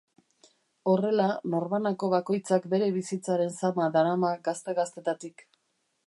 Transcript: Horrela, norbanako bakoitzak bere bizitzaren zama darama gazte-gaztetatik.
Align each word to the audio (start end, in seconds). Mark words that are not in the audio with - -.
Horrela, 0.91 1.25
norbanako 1.55 2.09
bakoitzak 2.13 2.65
bere 2.71 2.87
bizitzaren 2.95 3.53
zama 3.61 3.89
darama 3.97 4.31
gazte-gaztetatik. 4.49 5.45